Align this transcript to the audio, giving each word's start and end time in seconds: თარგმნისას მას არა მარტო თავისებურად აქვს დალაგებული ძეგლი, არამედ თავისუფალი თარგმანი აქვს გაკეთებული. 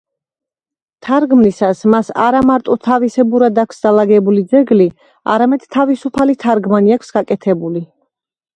თარგმნისას 1.07 1.83
მას 1.95 2.09
არა 2.23 2.39
მარტო 2.51 2.77
თავისებურად 2.87 3.61
აქვს 3.65 3.83
დალაგებული 3.85 4.43
ძეგლი, 4.55 4.89
არამედ 5.37 5.69
თავისუფალი 5.79 6.41
თარგმანი 6.47 6.99
აქვს 6.99 7.17
გაკეთებული. 7.21 7.87